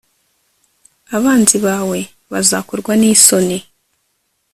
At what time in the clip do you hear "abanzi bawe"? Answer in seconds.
1.17-1.99